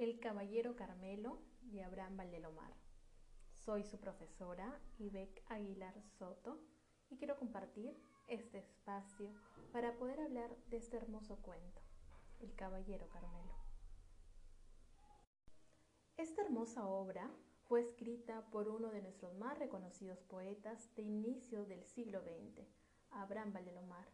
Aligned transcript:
El 0.00 0.18
Caballero 0.18 0.76
Carmelo 0.76 1.42
de 1.60 1.82
Abraham 1.82 2.16
Valdelomar. 2.16 2.72
Soy 3.52 3.84
su 3.84 4.00
profesora 4.00 4.80
Ibec 4.96 5.44
Aguilar 5.50 5.92
Soto 6.16 6.58
y 7.10 7.18
quiero 7.18 7.36
compartir 7.36 7.94
este 8.26 8.60
espacio 8.60 9.30
para 9.74 9.98
poder 9.98 10.18
hablar 10.20 10.56
de 10.70 10.78
este 10.78 10.96
hermoso 10.96 11.36
cuento, 11.42 11.82
El 12.40 12.54
Caballero 12.54 13.10
Carmelo. 13.10 13.52
Esta 16.16 16.40
hermosa 16.44 16.86
obra 16.86 17.30
fue 17.68 17.82
escrita 17.82 18.46
por 18.50 18.68
uno 18.68 18.88
de 18.92 19.02
nuestros 19.02 19.34
más 19.34 19.58
reconocidos 19.58 20.22
poetas 20.22 20.94
de 20.94 21.02
inicio 21.02 21.66
del 21.66 21.84
siglo 21.84 22.22
XX, 22.22 22.66
Abraham 23.10 23.52
Valdelomar. 23.52 24.08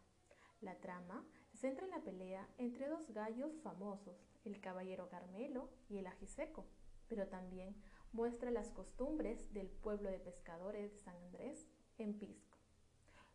La 0.59 0.81
trama 0.81 1.25
se 1.53 1.59
centra 1.59 1.85
en 1.85 1.91
la 1.91 2.03
pelea 2.03 2.45
entre 2.57 2.89
dos 2.89 3.09
gallos 3.11 3.57
famosos, 3.61 4.26
el 4.47 4.59
caballero 4.59 5.09
Carmelo 5.09 5.69
y 5.89 5.97
el 5.97 6.07
ajiseco, 6.07 6.65
pero 7.07 7.27
también 7.27 7.75
muestra 8.11 8.49
las 8.51 8.71
costumbres 8.71 9.53
del 9.53 9.67
pueblo 9.67 10.09
de 10.09 10.19
pescadores 10.19 10.91
de 10.91 10.99
San 10.99 11.15
Andrés 11.17 11.67
en 11.97 12.17
Pisco. 12.17 12.57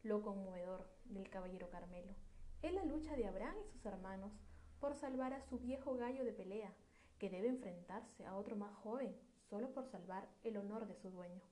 Lo 0.02 0.23
conmovedor 0.23 0.91
del 1.05 1.30
caballero 1.30 1.71
Carmelo 1.71 2.15
es 2.62 2.73
la 2.73 2.85
lucha 2.85 3.15
de 3.15 3.27
Abraham 3.27 3.57
y 3.65 3.69
sus 3.69 3.85
hermanos 3.87 4.33
por 4.80 4.95
salvar 4.95 5.33
a 5.33 5.43
su 5.43 5.59
viejo 5.59 5.95
gallo 5.97 6.25
de 6.25 6.33
pelea, 6.33 6.73
que 7.19 7.30
debe 7.30 7.49
enfrentarse 7.49 8.27
a 8.27 8.35
otro 8.35 8.57
más 8.57 8.74
joven 8.74 9.16
solo 9.49 9.71
por 9.73 9.87
salvar 9.87 10.29
el 10.43 10.57
honor 10.57 10.88
de 10.88 10.97
su 10.97 11.10
dueño. 11.10 11.43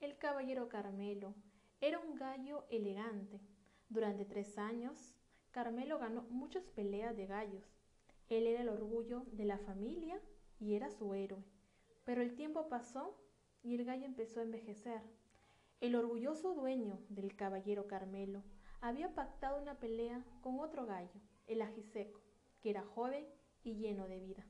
El 0.00 0.16
caballero 0.16 0.68
Carmelo 0.68 1.34
era 1.80 1.98
un 1.98 2.16
gallo 2.16 2.64
elegante, 2.70 3.40
durante 3.88 4.24
tres 4.24 4.56
años, 4.56 5.14
Carmelo 5.50 5.98
ganó 5.98 6.22
muchas 6.30 6.64
peleas 6.68 7.16
de 7.16 7.26
gallos. 7.26 7.64
Él 8.28 8.46
era 8.46 8.62
el 8.62 8.68
orgullo 8.68 9.24
de 9.32 9.44
la 9.44 9.58
familia 9.58 10.20
y 10.60 10.74
era 10.74 10.90
su 10.90 11.14
héroe. 11.14 11.44
Pero 12.04 12.22
el 12.22 12.34
tiempo 12.34 12.68
pasó 12.68 13.18
y 13.62 13.74
el 13.74 13.84
gallo 13.84 14.06
empezó 14.06 14.40
a 14.40 14.44
envejecer. 14.44 15.02
El 15.80 15.96
orgulloso 15.96 16.54
dueño 16.54 17.00
del 17.08 17.34
caballero 17.34 17.86
Carmelo 17.86 18.44
había 18.80 19.14
pactado 19.14 19.60
una 19.60 19.78
pelea 19.78 20.24
con 20.42 20.60
otro 20.60 20.86
gallo, 20.86 21.20
el 21.46 21.62
ajiseco, 21.62 22.20
que 22.60 22.70
era 22.70 22.84
joven 22.84 23.26
y 23.64 23.74
lleno 23.74 24.06
de 24.06 24.20
vida. 24.20 24.46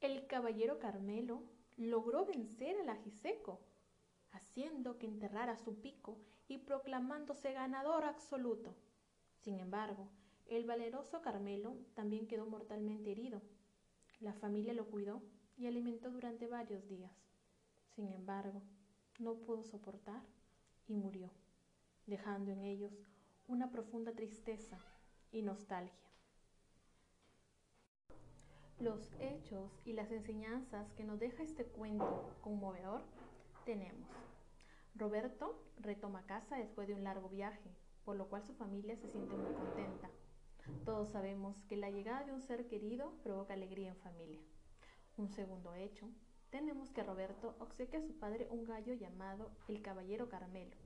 El 0.00 0.26
caballero 0.26 0.78
Carmelo 0.78 1.42
logró 1.76 2.26
vencer 2.26 2.76
al 2.80 2.88
ajiseco, 2.90 3.60
haciendo 4.34 4.98
que 4.98 5.06
enterrara 5.06 5.56
su 5.56 5.80
pico 5.80 6.18
y 6.48 6.58
proclamándose 6.58 7.52
ganador 7.52 8.04
absoluto. 8.04 8.74
Sin 9.40 9.58
embargo, 9.58 10.08
el 10.46 10.66
valeroso 10.66 11.22
Carmelo 11.22 11.76
también 11.94 12.26
quedó 12.26 12.46
mortalmente 12.46 13.12
herido. 13.12 13.40
La 14.20 14.34
familia 14.34 14.74
lo 14.74 14.86
cuidó 14.86 15.22
y 15.56 15.66
alimentó 15.66 16.10
durante 16.10 16.46
varios 16.46 16.86
días. 16.88 17.12
Sin 17.94 18.12
embargo, 18.12 18.62
no 19.18 19.36
pudo 19.36 19.62
soportar 19.62 20.22
y 20.88 20.94
murió, 20.94 21.30
dejando 22.06 22.50
en 22.50 22.62
ellos 22.64 22.92
una 23.46 23.70
profunda 23.70 24.12
tristeza 24.12 24.78
y 25.30 25.42
nostalgia. 25.42 26.10
Los 28.80 29.12
hechos 29.20 29.70
y 29.84 29.92
las 29.92 30.10
enseñanzas 30.10 30.92
que 30.94 31.04
nos 31.04 31.20
deja 31.20 31.44
este 31.44 31.64
cuento 31.64 32.34
conmovedor 32.42 33.02
tenemos 33.64 34.08
Roberto 34.94 35.58
retoma 35.80 36.24
casa 36.26 36.56
después 36.56 36.86
de 36.86 36.94
un 36.94 37.02
largo 37.02 37.28
viaje, 37.28 37.74
por 38.04 38.14
lo 38.16 38.28
cual 38.28 38.44
su 38.44 38.54
familia 38.54 38.96
se 38.96 39.08
siente 39.08 39.34
muy 39.34 39.52
contenta. 39.52 40.08
Todos 40.84 41.10
sabemos 41.10 41.56
que 41.64 41.76
la 41.76 41.90
llegada 41.90 42.24
de 42.24 42.32
un 42.32 42.42
ser 42.42 42.68
querido 42.68 43.12
provoca 43.22 43.54
alegría 43.54 43.88
en 43.88 43.96
familia. 43.96 44.40
Un 45.16 45.28
segundo 45.30 45.74
hecho, 45.74 46.08
tenemos 46.50 46.92
que 46.92 47.02
Roberto 47.02 47.56
obsequia 47.58 47.98
a 47.98 48.02
su 48.02 48.16
padre 48.18 48.46
un 48.50 48.64
gallo 48.64 48.94
llamado 48.94 49.50
el 49.66 49.82
Caballero 49.82 50.28
Carmelo. 50.28 50.76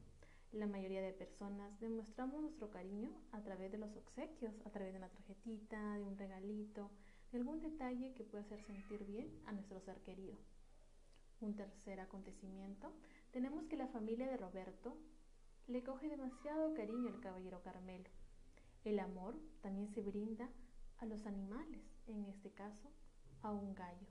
La 0.53 0.67
mayoría 0.67 1.03
de 1.03 1.13
personas 1.13 1.79
demostramos 1.81 2.41
nuestro 2.41 2.71
cariño 2.71 3.11
a 3.33 3.43
través 3.43 3.71
de 3.71 3.79
los 3.79 3.95
obsequios, 3.95 4.55
a 4.65 4.71
través 4.71 4.93
de 4.95 4.99
una 4.99 5.11
tarjetita, 5.11 5.99
de 5.99 6.05
un 6.05 6.17
regalito, 6.17 6.91
de 7.31 7.39
algún 7.39 7.61
detalle 7.61 8.15
que 8.15 8.25
pueda 8.25 8.45
hacer 8.45 8.63
sentir 8.63 9.05
bien 9.05 9.29
a 9.47 9.53
nuestro 9.53 9.81
ser 9.81 10.01
querido. 10.01 10.39
Un 11.41 11.55
tercer 11.55 12.01
acontecimiento 12.01 12.93
tenemos 13.31 13.65
que 13.67 13.77
la 13.77 13.87
familia 13.87 14.27
de 14.27 14.37
Roberto 14.37 14.97
le 15.69 15.85
coge 15.85 16.09
demasiado 16.09 16.75
cariño 16.75 17.11
al 17.11 17.21
caballero 17.21 17.63
Carmelo. 17.63 18.11
El 18.85 18.99
amor 18.99 19.39
también 19.61 19.89
se 19.89 20.03
brinda 20.03 20.49
a 20.99 21.07
los 21.07 21.27
animales, 21.27 21.81
en 22.09 22.25
este 22.25 22.51
caso 22.51 22.91
a 23.43 23.53
un 23.53 23.75
gallo. 23.75 24.07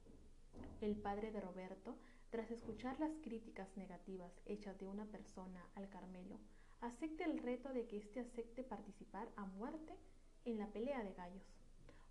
El 0.79 0.95
padre 0.95 1.31
de 1.31 1.41
Roberto, 1.41 1.97
tras 2.29 2.49
escuchar 2.49 2.97
las 2.99 3.11
críticas 3.21 3.75
negativas 3.75 4.31
hechas 4.45 4.77
de 4.77 4.87
una 4.87 5.05
persona 5.05 5.65
al 5.75 5.89
Carmelo, 5.89 6.39
acepta 6.79 7.25
el 7.25 7.39
reto 7.39 7.73
de 7.73 7.87
que 7.87 7.97
éste 7.97 8.21
acepte 8.21 8.63
participar 8.63 9.27
a 9.35 9.45
muerte 9.45 9.97
en 10.45 10.59
la 10.59 10.67
pelea 10.67 11.03
de 11.03 11.13
gallos. 11.13 11.43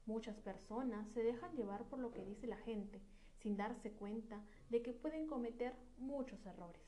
Muchas 0.05 0.37
personas 0.41 1.09
se 1.15 1.23
dejan 1.23 1.57
llevar 1.57 1.89
por 1.89 2.01
lo 2.01 2.13
que 2.13 2.25
dice 2.25 2.47
la 2.47 2.59
gente, 2.59 3.01
sin 3.47 3.57
darse 3.57 3.93
cuenta 3.93 4.43
de 4.71 4.83
que 4.83 4.93
pueden 4.93 5.29
cometer 5.29 5.73
muchos 5.99 6.45
errores. 6.47 6.83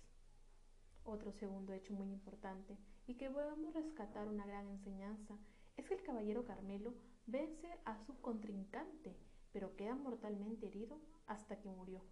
Otro 1.04 1.30
segundo 1.30 1.72
hecho 1.72 1.94
muy 1.94 2.10
importante 2.10 2.76
y 3.06 3.14
que 3.14 3.30
podemos 3.30 3.72
rescatar 3.74 4.26
una 4.26 4.44
gran 4.44 4.66
enseñanza 4.66 5.38
es 5.76 5.86
que 5.86 5.94
el 5.94 6.02
caballero 6.02 6.44
Carmelo 6.44 6.94
vence 7.26 7.68
a 7.84 7.96
su 8.04 8.20
contrincante, 8.20 9.14
pero 9.52 9.76
queda 9.76 9.94
mortalmente 9.94 10.66
herido 10.66 10.98
hasta 11.28 11.60
que 11.60 11.70
murió. 11.70 12.02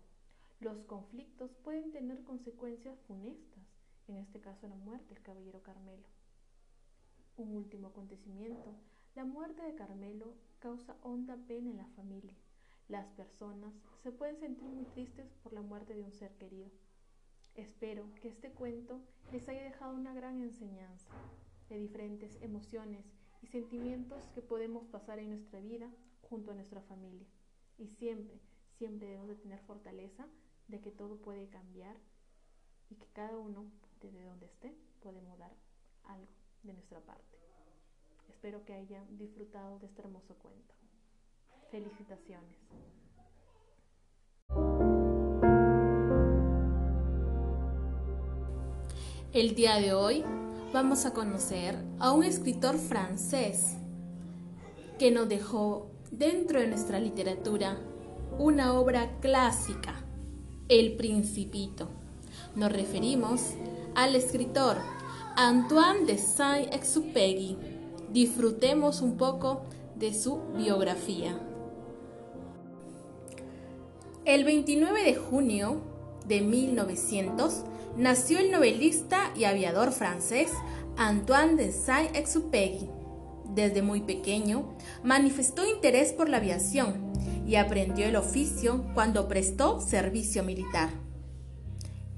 Los 0.61 0.79
conflictos 0.85 1.51
pueden 1.65 1.91
tener 1.91 2.23
consecuencias 2.23 2.97
funestas, 3.09 3.65
en 4.07 4.19
este 4.19 4.41
caso 4.41 4.69
la 4.69 4.77
muerte 4.77 5.13
del 5.13 5.25
caballero 5.25 5.61
Carmelo. 5.65 6.07
Un 7.37 7.51
último 7.51 7.89
acontecimiento, 7.89 8.77
la 9.17 9.25
muerte 9.25 9.63
de 9.63 9.75
Carmelo 9.75 10.35
causa 10.61 10.97
honda 11.03 11.37
pena 11.49 11.69
en 11.69 11.79
la 11.79 11.87
familia. 11.97 12.37
Las 12.89 13.09
personas 13.15 13.75
se 14.05 14.13
pueden 14.13 14.39
sentir 14.39 14.69
muy 14.69 14.85
tristes 14.85 15.27
por 15.43 15.53
la 15.53 15.61
muerte 15.61 15.95
de 15.95 16.05
un 16.05 16.13
ser 16.13 16.37
querido. 16.37 16.71
Espero 17.57 18.15
que 18.21 18.29
este 18.29 18.53
cuento 18.53 19.01
les 19.33 19.49
haya 19.49 19.65
dejado 19.65 19.97
una 19.97 20.15
gran 20.15 20.41
enseñanza 20.41 21.11
de 21.69 21.79
diferentes 21.79 22.41
emociones 22.43 23.05
y 23.43 23.49
sentimientos 23.49 24.23
que 24.35 24.41
podemos 24.41 24.87
pasar 24.87 25.19
en 25.19 25.31
nuestra 25.31 25.59
vida 25.59 25.91
junto 26.23 26.53
a 26.53 26.55
nuestra 26.55 26.81
familia. 26.83 27.27
Y 27.77 27.89
siempre, 27.89 28.39
siempre 28.79 29.09
debemos 29.09 29.29
de 29.29 29.37
tener 29.37 29.59
fortaleza 29.63 30.29
de 30.69 30.81
que 30.81 30.93
todo 30.93 31.17
puede 31.17 31.49
cambiar 31.49 31.97
y 32.89 32.95
que 32.95 33.07
cada 33.09 33.37
uno, 33.37 33.65
desde 34.01 34.23
donde 34.23 34.47
esté, 34.47 34.77
podemos 35.03 35.37
dar 35.39 35.57
algo 36.05 36.29
de 36.63 36.73
nuestra 36.73 37.01
parte. 37.01 37.37
Espero 38.29 38.65
que 38.65 38.75
hayan 38.75 39.19
disfrutado 39.19 39.81
de 39.81 39.87
este 39.87 40.03
hermoso 40.03 40.37
cuento. 40.37 40.76
Felicitaciones. 41.71 42.57
El 49.33 49.55
día 49.57 49.77
de 49.77 49.93
hoy 49.93 50.25
vamos 50.73 51.05
a 51.07 51.13
conocer 51.13 51.77
a 51.99 52.13
un 52.13 52.23
escritor 52.23 52.79
francés 52.79 53.75
que 54.99 55.11
nos 55.11 55.29
dejó 55.29 55.91
dentro 56.13 56.61
de 56.61 56.69
nuestra 56.69 57.01
literatura 57.01 57.79
una 58.39 58.73
obra 58.73 59.19
clásica, 59.21 60.05
El 60.69 60.97
Principito. 60.97 61.89
Nos 62.55 62.71
referimos 62.71 63.55
al 63.97 64.15
escritor 64.15 64.77
Antoine 65.37 66.07
de 66.07 66.17
Saint-Exupéry. 66.17 67.59
Disfrutemos 68.13 69.01
un 69.01 69.17
poco 69.17 69.63
de 69.97 70.15
su 70.15 70.41
biografía. 70.57 71.39
El 74.27 74.43
29 74.43 75.05
de 75.05 75.15
junio 75.15 75.83
de 76.27 76.41
1900 76.41 77.63
nació 77.97 78.41
el 78.41 78.51
novelista 78.51 79.31
y 79.37 79.45
aviador 79.45 79.93
francés 79.93 80.51
Antoine 80.97 81.55
de 81.55 81.71
Saint-Exupéry. 81.71 82.91
Desde 83.55 83.83
muy 83.83 84.01
pequeño 84.01 84.75
manifestó 85.05 85.65
interés 85.65 86.13
por 86.13 86.29
la 86.29 86.39
aviación 86.39 87.13
y 87.47 87.55
aprendió 87.55 88.05
el 88.07 88.17
oficio 88.17 88.85
cuando 88.95 89.29
prestó 89.29 89.79
servicio 89.81 90.43
militar. 90.43 90.91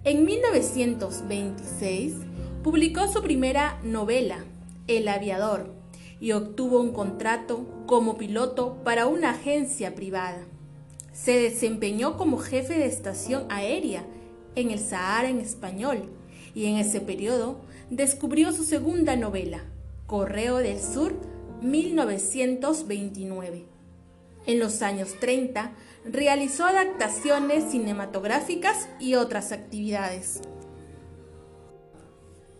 En 0.02 0.24
1926 0.24 2.14
publicó 2.62 3.06
su 3.08 3.20
primera 3.20 3.80
novela, 3.84 4.46
El 4.86 5.08
aviador, 5.08 5.74
y 6.20 6.32
obtuvo 6.32 6.80
un 6.80 6.92
contrato 6.94 7.84
como 7.86 8.16
piloto 8.16 8.82
para 8.82 9.06
una 9.06 9.32
agencia 9.32 9.94
privada. 9.94 10.46
Se 11.22 11.38
desempeñó 11.38 12.16
como 12.16 12.38
jefe 12.38 12.78
de 12.78 12.86
estación 12.86 13.44
aérea 13.50 14.06
en 14.54 14.70
el 14.70 14.78
Sahara 14.78 15.28
en 15.28 15.40
español 15.40 16.08
y 16.54 16.66
en 16.66 16.76
ese 16.76 17.00
periodo 17.00 17.60
descubrió 17.90 18.52
su 18.52 18.62
segunda 18.62 19.16
novela, 19.16 19.64
Correo 20.06 20.58
del 20.58 20.80
Sur 20.80 21.16
1929, 21.60 23.64
En 24.46 24.60
los 24.60 24.80
años 24.80 25.16
30 25.18 25.72
realizó 26.04 26.66
adaptaciones 26.66 27.72
cinematográficas 27.72 28.88
y 29.00 29.16
otras 29.16 29.50
actividades. 29.50 30.40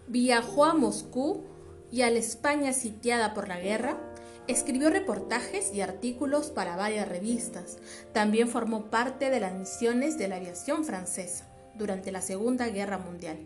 Viajó 0.09 0.65
a 0.65 0.75
Moscú 0.75 1.45
y 1.93 2.03
a 2.03 2.11
la 2.11 2.19
España 2.19 2.73
sitiada 2.73 3.35
por 3.35 3.47
la 3.47 3.61
guerra. 3.61 4.01
Escribió 4.49 4.89
reportajes 4.89 5.75
y 5.75 5.83
artículos 5.83 6.47
para 6.47 6.75
varias 6.75 7.07
revistas. 7.07 7.77
También 8.15 8.49
formó 8.49 8.87
parte 8.87 9.29
de 9.29 9.41
las 9.41 9.55
misiones 9.55 10.17
de 10.17 10.27
la 10.27 10.37
aviación 10.37 10.85
francesa 10.85 11.47
durante 11.75 12.11
la 12.13 12.23
Segunda 12.23 12.67
Guerra 12.69 12.97
Mundial. 12.97 13.37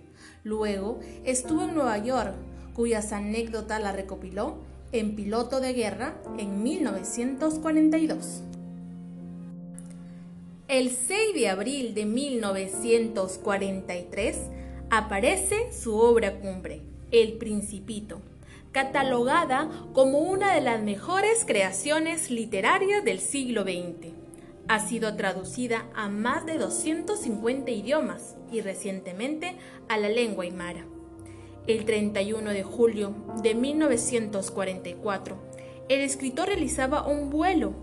Luego 0.45 1.01
estuvo 1.25 1.65
en 1.65 1.75
Nueva 1.75 1.99
York, 1.99 2.35
cuyas 2.75 3.13
anécdotas 3.13 3.83
la 3.83 3.91
recopiló 3.91 4.59
en 4.93 5.17
Piloto 5.17 5.61
de 5.61 5.73
Guerra 5.73 6.23
en 6.39 6.63
1942. 6.63 8.43
El 10.69 10.91
6 10.91 11.35
de 11.35 11.49
abril 11.49 11.95
de 11.95 12.07
1943 12.07 14.37
aparece 14.89 15.73
su 15.73 15.97
obra 15.97 16.39
cumbre, 16.39 16.81
El 17.11 17.39
Principito, 17.39 18.21
catalogada 18.73 19.69
como 19.93 20.19
una 20.19 20.55
de 20.55 20.63
las 20.63 20.83
mejores 20.83 21.45
creaciones 21.47 22.31
literarias 22.31 23.05
del 23.05 23.21
siglo 23.21 23.63
XX. 23.63 24.13
Ha 24.67 24.81
sido 24.81 25.15
traducida 25.15 25.87
a 25.95 26.09
más 26.09 26.47
de 26.47 26.57
250 26.57 27.71
idiomas 27.71 28.37
y 28.51 28.63
recientemente 28.63 29.57
a 29.89 29.99
la 29.99 30.09
lengua 30.09 30.45
aymara. 30.45 30.87
El 31.67 31.85
31 31.85 32.51
de 32.51 32.63
julio 32.63 33.15
de 33.43 33.55
1944, 33.55 35.37
el 35.89 36.01
escritor 36.01 36.49
realizaba 36.49 37.07
un 37.07 37.29
vuelo. 37.29 37.75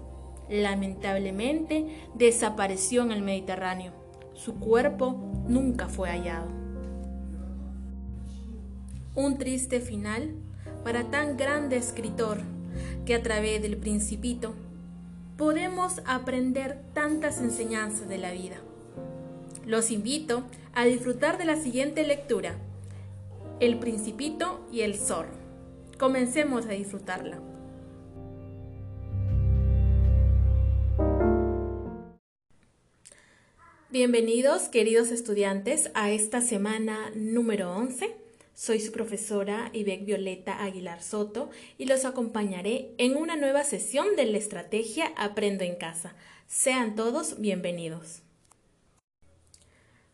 Lamentablemente 0.49 1.85
desapareció 2.15 3.03
en 3.03 3.11
el 3.11 3.21
Mediterráneo. 3.21 3.93
Su 4.33 4.55
cuerpo 4.55 5.15
nunca 5.47 5.87
fue 5.87 6.09
hallado. 6.09 6.47
Un 9.15 9.37
triste 9.37 9.79
final 9.79 10.33
para 10.89 11.03
tan 11.03 11.37
grande 11.37 11.77
escritor 11.77 12.39
que 13.05 13.13
a 13.13 13.21
través 13.21 13.61
del 13.61 13.77
principito 13.77 14.55
podemos 15.37 16.01
aprender 16.03 16.81
tantas 16.95 17.41
enseñanzas 17.41 18.09
de 18.09 18.17
la 18.17 18.31
vida. 18.31 18.55
Los 19.67 19.91
invito 19.91 20.45
a 20.73 20.85
disfrutar 20.85 21.37
de 21.37 21.45
la 21.45 21.57
siguiente 21.57 22.03
lectura 22.07 22.55
el 23.59 23.77
Principito 23.77 24.67
y 24.71 24.81
el 24.81 24.95
Zorro. 24.95 25.29
Comencemos 25.99 26.65
a 26.65 26.69
disfrutarla. 26.69 27.39
Bienvenidos, 33.91 34.69
queridos 34.69 35.11
estudiantes, 35.11 35.91
a 35.93 36.09
esta 36.09 36.41
semana 36.41 37.11
número 37.13 37.75
11. 37.75 38.28
Soy 38.59 38.81
su 38.81 38.91
profesora 38.91 39.69
Ibec 39.71 40.03
Violeta 40.03 40.61
Aguilar 40.61 41.01
Soto 41.01 41.49
y 41.77 41.85
los 41.85 42.03
acompañaré 42.03 42.89
en 42.97 43.15
una 43.15 43.37
nueva 43.37 43.63
sesión 43.63 44.17
de 44.17 44.25
la 44.25 44.37
estrategia 44.37 45.13
Aprendo 45.15 45.63
en 45.63 45.77
Casa. 45.77 46.13
Sean 46.45 46.97
todos 46.97 47.39
bienvenidos. 47.39 48.21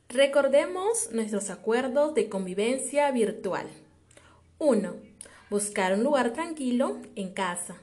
Recordemos 0.09 1.09
nuestros 1.11 1.49
acuerdos 1.49 2.13
de 2.13 2.29
convivencia 2.29 3.09
virtual. 3.09 3.67
1. 4.59 4.93
Buscar 5.49 5.95
un 5.95 6.03
lugar 6.03 6.33
tranquilo 6.33 6.99
en 7.15 7.33
casa. 7.33 7.81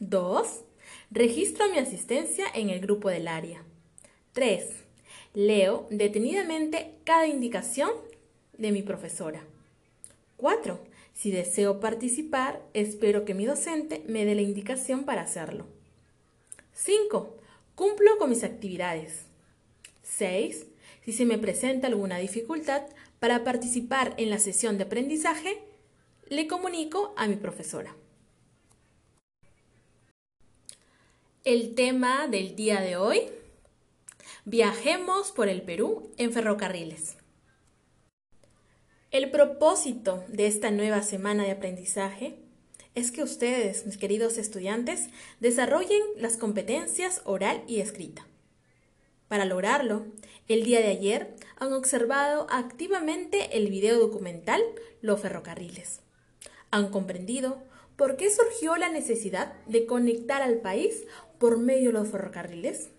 2. 0.00 0.64
Registro 1.10 1.66
mi 1.70 1.78
asistencia 1.78 2.44
en 2.54 2.68
el 2.68 2.80
grupo 2.80 3.08
del 3.08 3.26
área. 3.26 3.64
3. 4.34 4.68
Leo 5.32 5.86
detenidamente 5.88 6.92
cada 7.04 7.26
indicación 7.26 7.90
de 8.58 8.70
mi 8.70 8.82
profesora. 8.82 9.42
4. 10.38 10.80
Si 11.12 11.30
deseo 11.30 11.80
participar, 11.80 12.62
espero 12.72 13.24
que 13.24 13.34
mi 13.34 13.44
docente 13.44 14.02
me 14.08 14.24
dé 14.24 14.34
la 14.34 14.42
indicación 14.42 15.04
para 15.04 15.22
hacerlo. 15.22 15.66
5. 16.72 17.36
Cumplo 17.74 18.16
con 18.18 18.30
mis 18.30 18.44
actividades. 18.44 19.26
6 20.02 20.66
si 21.08 21.14
se 21.14 21.24
me 21.24 21.38
presenta 21.38 21.86
alguna 21.86 22.18
dificultad 22.18 22.82
para 23.18 23.42
participar 23.42 24.12
en 24.18 24.28
la 24.28 24.38
sesión 24.38 24.76
de 24.76 24.84
aprendizaje, 24.84 25.58
le 26.28 26.46
comunico 26.46 27.14
a 27.16 27.26
mi 27.26 27.36
profesora. 27.36 27.96
El 31.44 31.74
tema 31.74 32.28
del 32.28 32.56
día 32.56 32.82
de 32.82 32.98
hoy, 32.98 33.22
viajemos 34.44 35.32
por 35.32 35.48
el 35.48 35.62
Perú 35.62 36.12
en 36.18 36.30
ferrocarriles. 36.30 37.17
El 39.10 39.30
propósito 39.30 40.22
de 40.28 40.46
esta 40.46 40.70
nueva 40.70 41.00
semana 41.00 41.42
de 41.42 41.52
aprendizaje 41.52 42.36
es 42.94 43.10
que 43.10 43.22
ustedes, 43.22 43.86
mis 43.86 43.96
queridos 43.96 44.36
estudiantes, 44.36 45.08
desarrollen 45.40 46.02
las 46.18 46.36
competencias 46.36 47.22
oral 47.24 47.64
y 47.66 47.80
escrita. 47.80 48.26
Para 49.26 49.46
lograrlo, 49.46 50.04
el 50.46 50.62
día 50.62 50.80
de 50.80 50.88
ayer 50.88 51.34
han 51.56 51.72
observado 51.72 52.48
activamente 52.50 53.56
el 53.56 53.68
video 53.68 53.98
documental 53.98 54.60
Los 55.00 55.20
ferrocarriles. 55.20 56.00
Han 56.70 56.90
comprendido 56.90 57.62
por 57.96 58.18
qué 58.18 58.30
surgió 58.30 58.76
la 58.76 58.90
necesidad 58.90 59.54
de 59.64 59.86
conectar 59.86 60.42
al 60.42 60.58
país 60.58 61.04
por 61.38 61.56
medio 61.56 61.92
de 61.92 61.98
los 61.98 62.08
ferrocarriles 62.08 62.90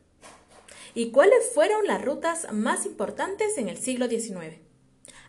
y 0.95 1.11
cuáles 1.11 1.51
fueron 1.53 1.85
las 1.85 2.03
rutas 2.03 2.51
más 2.51 2.87
importantes 2.87 3.59
en 3.59 3.69
el 3.69 3.77
siglo 3.77 4.07
XIX. 4.07 4.68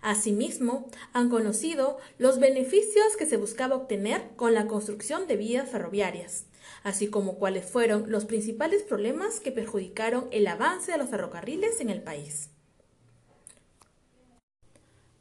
Asimismo, 0.00 0.88
han 1.12 1.28
conocido 1.28 1.98
los 2.18 2.38
beneficios 2.38 3.16
que 3.18 3.26
se 3.26 3.36
buscaba 3.36 3.76
obtener 3.76 4.30
con 4.36 4.54
la 4.54 4.66
construcción 4.66 5.26
de 5.26 5.36
vías 5.36 5.68
ferroviarias 5.68 6.46
así 6.82 7.08
como 7.08 7.36
cuáles 7.36 7.66
fueron 7.66 8.10
los 8.10 8.24
principales 8.24 8.82
problemas 8.82 9.40
que 9.40 9.52
perjudicaron 9.52 10.28
el 10.30 10.46
avance 10.46 10.92
de 10.92 10.98
los 10.98 11.10
ferrocarriles 11.10 11.80
en 11.80 11.90
el 11.90 12.02
país. 12.02 12.50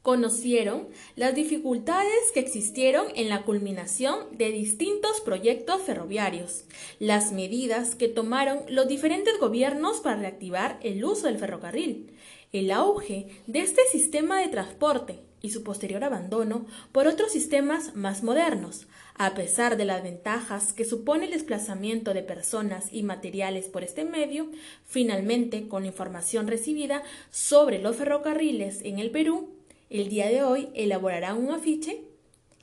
Conocieron 0.02 0.88
las 1.18 1.36
dificultades 1.36 2.32
que 2.34 2.40
existieron 2.40 3.08
en 3.16 3.28
la 3.28 3.44
culminación 3.44 4.26
de 4.32 4.50
distintos 4.50 5.20
proyectos 5.22 5.82
ferroviarios, 5.82 6.64
las 7.00 7.34
medidas 7.34 7.96
que 7.96 8.08
tomaron 8.08 8.62
los 8.70 8.88
diferentes 8.88 9.38
gobiernos 9.40 10.00
para 10.00 10.16
reactivar 10.16 10.80
el 10.84 11.04
uso 11.04 11.28
del 11.28 11.38
ferrocarril, 11.38 12.14
el 12.52 12.72
auge 12.72 13.28
de 13.48 13.60
este 13.60 13.82
sistema 13.92 14.40
de 14.40 14.48
transporte 14.48 15.20
y 15.42 15.52
su 15.52 15.64
posterior 15.64 16.04
abandono 16.04 16.66
por 16.92 17.08
otros 17.08 17.32
sistemas 17.32 17.96
más 17.96 18.24
modernos, 18.24 18.88
a 19.16 19.34
pesar 19.34 19.78
de 19.78 19.86
las 19.86 20.04
ventajas 20.04 20.74
que 20.74 20.86
supone 20.86 21.26
el 21.26 21.32
desplazamiento 21.32 22.14
de 22.14 22.24
personas 22.24 22.92
y 22.92 23.04
materiales 23.04 23.68
por 23.68 23.84
este 23.84 24.04
medio, 24.04 24.50
finalmente, 24.86 25.68
con 25.68 25.84
la 25.84 25.90
información 25.90 26.48
recibida 26.48 27.04
sobre 27.30 27.80
los 27.80 27.96
ferrocarriles 27.96 28.82
en 28.84 29.00
el 29.00 29.12
Perú, 29.12 29.50
el 29.90 30.10
día 30.10 30.28
de 30.28 30.44
hoy 30.44 30.70
elaborará 30.74 31.34
un 31.34 31.52
afiche 31.52 32.04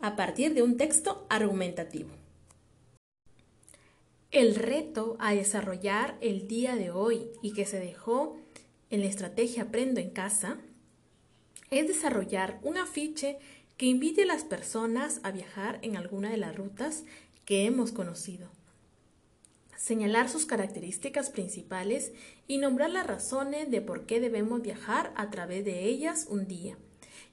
a 0.01 0.17
partir 0.17 0.55
de 0.55 0.63
un 0.63 0.77
texto 0.77 1.27
argumentativo. 1.29 2.11
El 4.31 4.55
reto 4.55 5.17
a 5.19 5.35
desarrollar 5.35 6.17
el 6.21 6.47
día 6.47 6.77
de 6.77 6.91
hoy 6.91 7.29
y 7.43 7.53
que 7.53 7.65
se 7.65 7.81
dejó 7.81 8.37
en 8.91 9.01
la 9.01 9.07
estrategia 9.07 9.65
Aprendo 9.65 10.01
en 10.01 10.11
casa 10.11 10.59
es 11.71 11.89
desarrollar 11.89 12.61
un 12.63 12.79
afiche 12.79 13.39
que 13.77 13.87
invite 13.87 14.23
a 14.23 14.27
las 14.27 14.45
personas 14.45 15.21
a 15.23 15.31
viajar 15.31 15.79
en 15.83 15.97
alguna 15.97 16.31
de 16.31 16.37
las 16.37 16.55
rutas 16.57 17.05
que 17.45 17.67
hemos 17.67 17.93
conocido. 17.93 18.49
Señalar 19.77 20.29
sus 20.29 20.47
características 20.47 21.31
principales 21.31 22.13
y 22.49 22.59
nombrar 22.59 22.91
las 22.91 23.07
razones 23.07 23.71
de 23.71 23.83
por 23.83 24.07
qué 24.07 24.21
debemos 24.21 24.63
viajar 24.63 25.13
a 25.17 25.31
través 25.31 25.65
de 25.65 25.85
ellas 25.85 26.27
un 26.31 26.47
día. 26.47 26.79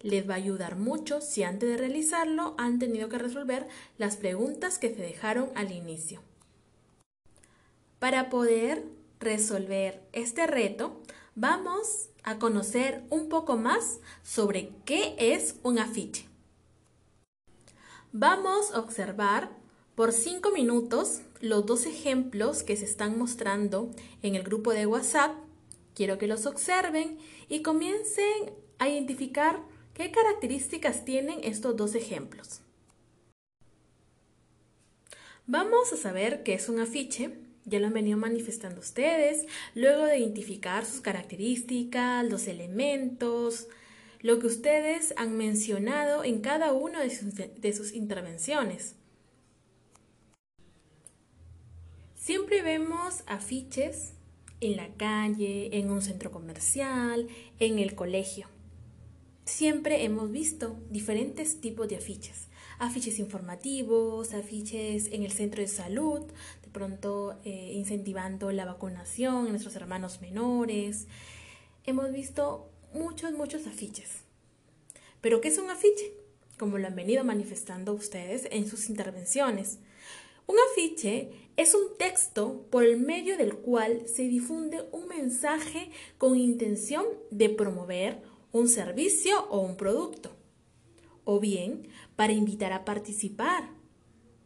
Les 0.02 0.28
va 0.30 0.34
a 0.34 0.38
ayudar 0.38 0.76
mucho 0.76 1.22
si 1.22 1.44
antes 1.44 1.70
de 1.70 1.78
realizarlo 1.78 2.56
han 2.58 2.80
tenido 2.80 3.08
que 3.08 3.18
resolver 3.18 3.68
las 3.98 4.18
preguntas 4.18 4.78
que 4.78 4.94
se 4.94 5.02
dejaron 5.02 5.50
al 5.56 5.72
inicio. 5.72 6.22
Para 8.00 8.30
poder 8.30 8.84
resolver 9.20 10.02
este 10.12 10.46
reto, 10.46 11.02
vamos 11.36 12.10
a 12.24 12.38
conocer 12.38 13.04
un 13.10 13.30
poco 13.30 13.58
más 13.58 14.00
sobre 14.24 14.72
qué 14.86 15.16
es 15.18 15.56
un 15.64 15.80
afiche. 15.80 16.28
Vamos 18.12 18.72
a 18.72 18.80
observar 18.80 19.50
por 19.96 20.12
cinco 20.12 20.52
minutos 20.52 21.22
los 21.42 21.66
dos 21.66 21.86
ejemplos 21.86 22.64
que 22.64 22.78
se 22.78 22.86
están 22.86 23.18
mostrando 23.18 23.92
en 24.22 24.36
el 24.36 24.44
grupo 24.44 24.72
de 24.72 24.86
WhatsApp. 24.86 25.36
Quiero 25.96 26.18
que 26.18 26.28
los 26.28 26.46
observen 26.46 27.18
y 27.50 27.62
comiencen 27.62 28.54
a 28.80 28.90
identificar 28.90 29.62
qué 29.94 30.12
características 30.12 31.06
tienen 31.06 31.40
estos 31.44 31.76
dos 31.76 31.96
ejemplos. 31.96 32.62
Vamos 35.46 35.92
a 35.92 35.98
saber 35.98 36.44
qué 36.44 36.54
es 36.54 36.70
un 36.70 36.80
afiche 36.80 37.43
ya 37.66 37.80
lo 37.80 37.88
han 37.88 37.94
venido 37.94 38.18
manifestando 38.18 38.82
ustedes, 38.82 39.46
luego 39.76 40.06
de 40.06 40.20
identificar 40.20 40.86
sus 40.86 41.02
características, 41.02 42.30
los 42.30 42.48
elementos, 42.48 43.68
lo 44.22 44.40
que 44.40 44.48
ustedes 44.48 45.14
han 45.18 45.38
mencionado 45.38 46.24
en 46.24 46.42
cada 46.42 46.74
una 46.74 47.02
de 47.02 47.10
sus, 47.10 47.34
de 47.36 47.74
sus 47.74 47.94
intervenciones. 47.94 48.96
Siempre 52.16 52.62
vemos 52.62 53.24
afiches 53.28 54.14
en 54.62 54.78
la 54.78 54.88
calle, 54.96 55.78
en 55.78 55.92
un 55.92 56.02
centro 56.02 56.32
comercial, 56.32 57.28
en 57.60 57.80
el 57.80 57.96
colegio. 57.96 58.48
Siempre 59.44 60.06
hemos 60.06 60.32
visto 60.32 60.78
diferentes 60.90 61.60
tipos 61.60 61.90
de 61.90 61.98
afiches. 61.98 62.48
Afiches 62.80 63.20
informativos, 63.20 64.34
afiches 64.34 65.12
en 65.12 65.24
el 65.24 65.34
centro 65.34 65.62
de 65.62 65.68
salud, 65.68 66.22
pronto 66.74 67.40
eh, 67.46 67.72
incentivando 67.74 68.52
la 68.52 68.66
vacunación 68.66 69.46
en 69.46 69.52
nuestros 69.52 69.76
hermanos 69.76 70.20
menores. 70.20 71.08
Hemos 71.86 72.12
visto 72.12 72.70
muchos, 72.94 73.32
muchos 73.32 73.68
afiches. 73.68 74.24
Pero 75.22 75.40
¿qué 75.40 75.48
es 75.48 75.58
un 75.58 75.70
afiche? 75.70 76.14
Como 76.58 76.78
lo 76.78 76.88
han 76.88 76.96
venido 76.96 77.24
manifestando 77.24 77.94
ustedes 77.94 78.48
en 78.52 78.68
sus 78.68 78.90
intervenciones. 78.90 79.80
Un 80.46 80.58
afiche 80.72 81.30
es 81.56 81.74
un 81.74 81.98
texto 81.98 82.66
por 82.70 82.84
el 82.84 82.98
medio 82.98 83.38
del 83.38 83.56
cual 83.56 84.08
se 84.08 84.24
difunde 84.24 84.84
un 84.92 85.08
mensaje 85.08 85.90
con 86.18 86.38
intención 86.38 87.06
de 87.32 87.50
promover 87.50 88.22
un 88.52 88.68
servicio 88.68 89.48
o 89.50 89.60
un 89.60 89.78
producto, 89.78 90.36
o 91.24 91.40
bien 91.40 91.88
para 92.16 92.34
invitar 92.34 92.74
a 92.74 92.86
participar, 92.86 93.70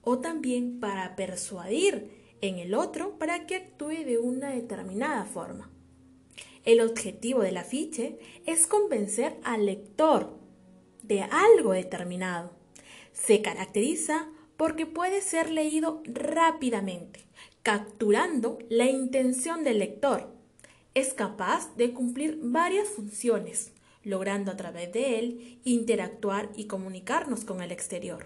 o 0.01 0.19
también 0.19 0.79
para 0.79 1.15
persuadir 1.15 2.16
en 2.41 2.59
el 2.59 2.73
otro 2.73 3.17
para 3.17 3.45
que 3.45 3.55
actúe 3.55 4.03
de 4.05 4.17
una 4.17 4.49
determinada 4.49 5.25
forma. 5.25 5.71
El 6.63 6.81
objetivo 6.81 7.41
del 7.41 7.57
afiche 7.57 8.19
es 8.45 8.67
convencer 8.67 9.37
al 9.43 9.65
lector 9.65 10.37
de 11.01 11.21
algo 11.21 11.71
determinado. 11.71 12.51
Se 13.13 13.41
caracteriza 13.41 14.29
porque 14.57 14.85
puede 14.85 15.21
ser 15.21 15.49
leído 15.49 16.03
rápidamente, 16.05 17.21
capturando 17.63 18.59
la 18.69 18.85
intención 18.85 19.63
del 19.63 19.79
lector. 19.79 20.33
Es 20.93 21.13
capaz 21.13 21.75
de 21.77 21.93
cumplir 21.93 22.39
varias 22.41 22.87
funciones, 22.89 23.71
logrando 24.03 24.51
a 24.51 24.57
través 24.57 24.91
de 24.91 25.19
él 25.19 25.59
interactuar 25.63 26.51
y 26.55 26.65
comunicarnos 26.65 27.45
con 27.45 27.61
el 27.61 27.71
exterior. 27.71 28.25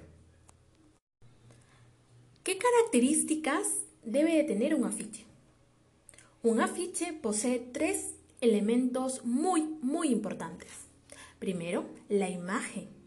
¿Qué 2.43 2.57
características 2.57 3.67
debe 4.03 4.35
de 4.35 4.43
tener 4.43 4.75
un 4.75 4.85
afiche? 4.85 5.25
Un 6.43 6.61
afiche 6.61 7.13
posee 7.13 7.59
tres 7.59 8.15
elementos 8.41 9.23
muy, 9.25 9.61
muy 9.81 10.09
importantes. 10.09 10.69
Primero, 11.39 11.85
la 12.09 12.29
imagen 12.29 13.01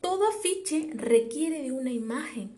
todo 0.00 0.26
afiche 0.26 0.90
requiere 0.94 1.62
de 1.62 1.72
una 1.72 1.90
imagen, 1.90 2.52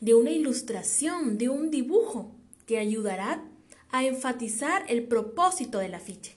de 0.00 0.14
una 0.14 0.30
ilustración, 0.30 1.38
de 1.38 1.48
un 1.48 1.70
dibujo 1.70 2.32
que 2.66 2.78
ayudará 2.78 3.44
a 3.90 4.04
enfatizar 4.04 4.84
el 4.88 5.04
propósito 5.04 5.78
del 5.78 5.94
afiche. 5.94 6.34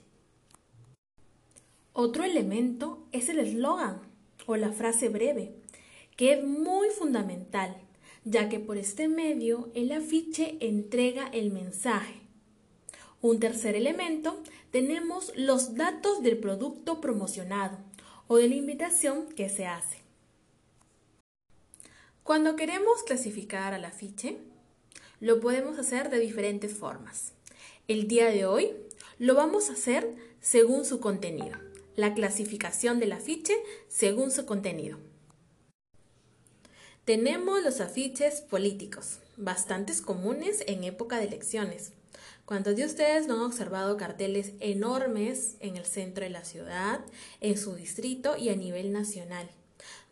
Otro 1.92 2.22
elemento 2.22 3.04
es 3.10 3.28
el 3.28 3.40
eslogan 3.40 4.00
o 4.46 4.54
la 4.54 4.70
frase 4.70 5.08
breve, 5.08 5.56
que 6.16 6.34
es 6.34 6.44
muy 6.44 6.88
fundamental, 6.90 7.76
ya 8.30 8.50
que 8.50 8.60
por 8.60 8.76
este 8.76 9.08
medio 9.08 9.70
el 9.74 9.90
afiche 9.90 10.58
entrega 10.60 11.28
el 11.28 11.50
mensaje. 11.50 12.20
Un 13.22 13.40
tercer 13.40 13.74
elemento 13.74 14.42
tenemos 14.70 15.32
los 15.34 15.76
datos 15.76 16.22
del 16.22 16.36
producto 16.36 17.00
promocionado 17.00 17.78
o 18.26 18.36
de 18.36 18.48
la 18.48 18.54
invitación 18.54 19.28
que 19.34 19.48
se 19.48 19.66
hace. 19.66 19.98
Cuando 22.22 22.54
queremos 22.54 23.02
clasificar 23.02 23.72
al 23.72 23.86
afiche, 23.86 24.36
lo 25.20 25.40
podemos 25.40 25.78
hacer 25.78 26.10
de 26.10 26.18
diferentes 26.18 26.74
formas. 26.74 27.32
El 27.88 28.08
día 28.08 28.26
de 28.26 28.44
hoy 28.44 28.72
lo 29.18 29.34
vamos 29.34 29.70
a 29.70 29.72
hacer 29.72 30.14
según 30.42 30.84
su 30.84 31.00
contenido, 31.00 31.56
la 31.96 32.12
clasificación 32.12 33.00
del 33.00 33.12
afiche 33.12 33.54
según 33.88 34.30
su 34.30 34.44
contenido. 34.44 35.07
Tenemos 37.08 37.62
los 37.62 37.80
afiches 37.80 38.42
políticos, 38.42 39.20
bastantes 39.38 40.02
comunes 40.02 40.62
en 40.66 40.84
época 40.84 41.16
de 41.16 41.24
elecciones. 41.24 41.92
¿Cuántos 42.44 42.76
de 42.76 42.84
ustedes 42.84 43.26
no 43.26 43.36
han 43.36 43.40
observado 43.50 43.96
carteles 43.96 44.52
enormes 44.60 45.56
en 45.60 45.78
el 45.78 45.86
centro 45.86 46.24
de 46.24 46.28
la 46.28 46.44
ciudad, 46.44 47.00
en 47.40 47.56
su 47.56 47.74
distrito 47.76 48.36
y 48.36 48.50
a 48.50 48.56
nivel 48.56 48.92
nacional? 48.92 49.48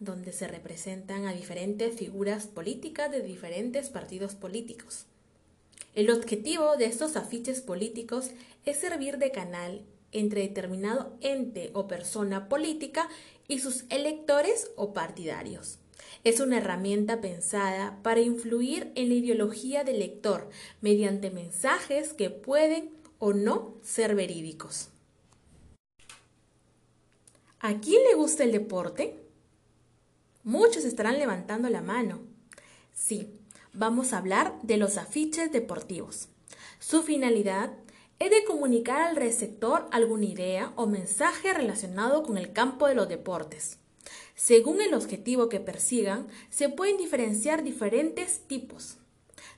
donde 0.00 0.32
se 0.32 0.48
representan 0.48 1.26
a 1.26 1.34
diferentes 1.34 1.94
figuras 1.94 2.46
políticas 2.46 3.10
de 3.10 3.20
diferentes 3.20 3.90
partidos 3.90 4.34
políticos. 4.34 5.04
El 5.94 6.10
objetivo 6.10 6.78
de 6.78 6.86
estos 6.86 7.16
afiches 7.16 7.60
políticos 7.60 8.30
es 8.64 8.78
servir 8.78 9.18
de 9.18 9.32
canal 9.32 9.82
entre 10.12 10.40
determinado 10.40 11.14
ente 11.20 11.72
o 11.74 11.88
persona 11.88 12.48
política 12.48 13.06
y 13.48 13.58
sus 13.58 13.84
electores 13.90 14.70
o 14.76 14.94
partidarios. 14.94 15.78
Es 16.26 16.40
una 16.40 16.58
herramienta 16.58 17.20
pensada 17.20 18.00
para 18.02 18.18
influir 18.18 18.90
en 18.96 19.10
la 19.10 19.14
ideología 19.14 19.84
del 19.84 20.00
lector 20.00 20.50
mediante 20.80 21.30
mensajes 21.30 22.14
que 22.14 22.30
pueden 22.30 22.90
o 23.20 23.32
no 23.32 23.76
ser 23.84 24.16
verídicos. 24.16 24.88
¿A 27.60 27.78
quién 27.78 28.02
le 28.02 28.16
gusta 28.16 28.42
el 28.42 28.50
deporte? 28.50 29.22
Muchos 30.42 30.84
estarán 30.84 31.16
levantando 31.20 31.70
la 31.70 31.80
mano. 31.80 32.22
Sí, 32.92 33.30
vamos 33.72 34.12
a 34.12 34.18
hablar 34.18 34.58
de 34.64 34.78
los 34.78 34.96
afiches 34.96 35.52
deportivos. 35.52 36.28
Su 36.80 37.04
finalidad 37.04 37.70
es 38.18 38.30
de 38.30 38.44
comunicar 38.44 39.00
al 39.00 39.14
receptor 39.14 39.86
alguna 39.92 40.26
idea 40.26 40.72
o 40.74 40.88
mensaje 40.88 41.54
relacionado 41.54 42.24
con 42.24 42.36
el 42.36 42.52
campo 42.52 42.88
de 42.88 42.96
los 42.96 43.08
deportes. 43.08 43.78
Según 44.34 44.80
el 44.80 44.94
objetivo 44.94 45.48
que 45.48 45.60
persigan, 45.60 46.26
se 46.50 46.68
pueden 46.68 46.96
diferenciar 46.96 47.62
diferentes 47.62 48.40
tipos. 48.46 48.98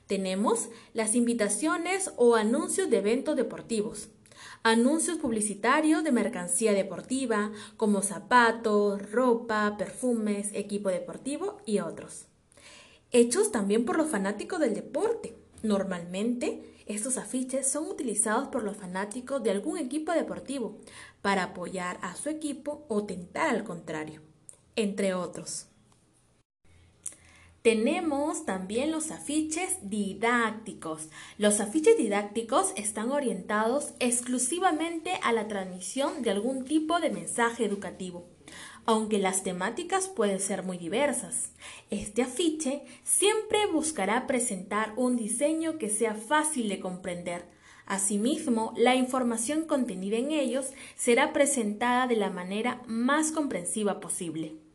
Tenemos 0.07 0.69
las 0.93 1.15
invitaciones 1.15 2.11
o 2.17 2.35
anuncios 2.35 2.89
de 2.89 2.97
eventos 2.97 3.35
deportivos, 3.35 4.09
anuncios 4.63 5.17
publicitarios 5.17 6.03
de 6.03 6.11
mercancía 6.11 6.73
deportiva 6.73 7.51
como 7.77 8.01
zapatos, 8.01 9.11
ropa, 9.11 9.75
perfumes, 9.77 10.49
equipo 10.53 10.89
deportivo 10.89 11.57
y 11.65 11.79
otros. 11.79 12.25
Hechos 13.11 13.51
también 13.51 13.85
por 13.85 13.97
los 13.97 14.09
fanáticos 14.09 14.59
del 14.59 14.73
deporte. 14.73 15.35
Normalmente, 15.61 16.63
estos 16.85 17.17
afiches 17.17 17.69
son 17.69 17.87
utilizados 17.87 18.47
por 18.47 18.63
los 18.63 18.77
fanáticos 18.77 19.43
de 19.43 19.51
algún 19.51 19.77
equipo 19.77 20.11
deportivo 20.11 20.77
para 21.21 21.43
apoyar 21.43 21.99
a 22.01 22.15
su 22.15 22.29
equipo 22.29 22.85
o 22.87 23.05
tentar 23.05 23.49
al 23.49 23.63
contrario, 23.63 24.21
entre 24.81 25.13
otros. 25.13 25.69
Tenemos 27.61 28.45
también 28.45 28.89
los 28.89 29.11
afiches 29.11 29.77
didácticos. 29.81 31.09
Los 31.37 31.59
afiches 31.59 31.97
didácticos 31.97 32.71
están 32.77 33.11
orientados 33.11 33.93
exclusivamente 33.99 35.11
a 35.23 35.33
la 35.33 35.49
transmisión 35.49 36.21
de 36.21 36.31
algún 36.31 36.63
tipo 36.63 37.01
de 37.01 37.09
mensaje 37.09 37.65
educativo, 37.65 38.29
aunque 38.85 39.19
las 39.19 39.43
temáticas 39.43 40.07
pueden 40.07 40.39
ser 40.39 40.63
muy 40.63 40.77
diversas. 40.77 41.51
Este 41.89 42.21
afiche 42.21 42.83
siempre 43.03 43.65
buscará 43.65 44.25
presentar 44.25 44.93
un 44.95 45.17
diseño 45.17 45.77
que 45.77 45.89
sea 45.89 46.15
fácil 46.15 46.69
de 46.69 46.79
comprender. 46.79 47.43
Asimismo, 47.85 48.73
la 48.77 48.95
información 48.95 49.65
contenida 49.65 50.15
en 50.15 50.31
ellos 50.31 50.67
será 50.95 51.33
presentada 51.33 52.07
de 52.07 52.15
la 52.15 52.29
manera 52.29 52.81
más 52.87 53.33
comprensiva 53.33 53.99
posible. 53.99 54.68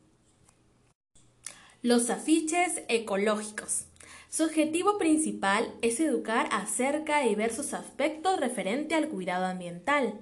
Los 1.85 2.09
afiches 2.09 2.81
ecológicos. 2.89 3.85
Su 4.31 4.45
objetivo 4.45 4.97
principal 4.97 5.71
es 5.83 6.01
educar 6.01 6.49
acerca 6.51 7.19
de 7.19 7.29
diversos 7.29 7.75
aspectos 7.75 8.41
referentes 8.41 8.97
al 8.97 9.11
cuidado 9.11 9.45
ambiental. 9.45 10.15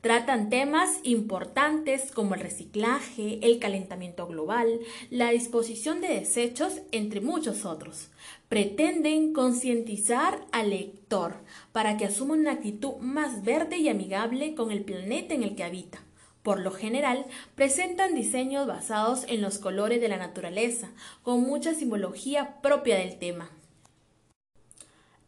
Tratan 0.00 0.48
temas 0.48 0.98
importantes 1.02 2.10
como 2.12 2.36
el 2.36 2.40
reciclaje, 2.40 3.38
el 3.42 3.58
calentamiento 3.58 4.26
global, 4.28 4.80
la 5.10 5.30
disposición 5.30 6.00
de 6.00 6.08
desechos, 6.08 6.80
entre 6.90 7.20
muchos 7.20 7.66
otros. 7.66 8.08
Pretenden 8.48 9.34
concientizar 9.34 10.46
al 10.52 10.70
lector 10.70 11.34
para 11.72 11.98
que 11.98 12.06
asuma 12.06 12.32
una 12.32 12.52
actitud 12.52 12.96
más 13.00 13.44
verde 13.44 13.76
y 13.76 13.90
amigable 13.90 14.54
con 14.54 14.70
el 14.70 14.84
planeta 14.84 15.34
en 15.34 15.42
el 15.42 15.54
que 15.54 15.64
habita. 15.64 16.00
Por 16.42 16.60
lo 16.60 16.70
general, 16.70 17.26
presentan 17.54 18.14
diseños 18.14 18.66
basados 18.66 19.24
en 19.28 19.42
los 19.42 19.58
colores 19.58 20.00
de 20.00 20.08
la 20.08 20.16
naturaleza, 20.16 20.90
con 21.22 21.42
mucha 21.42 21.74
simbología 21.74 22.60
propia 22.62 22.96
del 22.96 23.18
tema. 23.18 23.50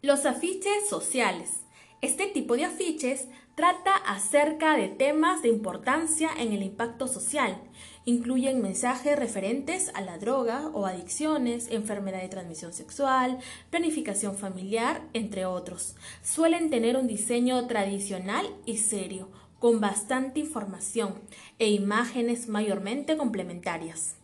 Los 0.01 0.27
afiches 0.27 0.89
sociales. 0.89 1.61
Este 2.01 2.27
tipo 2.27 2.57
de 2.57 2.65
afiches 2.65 3.29
trata 3.55 3.95
acerca 3.95 4.77
de 4.77 4.89
temas 4.89 5.43
de 5.43 5.49
importancia 5.49 6.31
en 6.37 6.53
el 6.53 6.63
impacto 6.63 7.07
social. 7.07 7.57
Incluyen 8.05 8.61
mensajes 8.61 9.17
referentes 9.17 9.93
a 9.95 10.01
la 10.01 10.19
droga 10.19 10.71
o 10.73 10.87
adicciones, 10.87 11.69
enfermedad 11.71 12.23
de 12.23 12.29
transmisión 12.29 12.73
sexual, 12.73 13.39
planificación 13.71 14.37
familiar, 14.37 15.03
entre 15.13 15.47
otros. 15.47 15.95
Suelen 16.25 16.71
tener 16.71 16.97
un 16.97 17.07
diseño 17.07 17.67
tradicional 17.69 18.47
y 18.67 18.79
serio, 18.79 19.29
con 19.63 19.79
bastante 19.79 20.41
información 20.41 21.21
e 21.61 21.71
imágenes 21.71 22.49
mayormente 22.49 23.17
complementarias. 23.17 24.17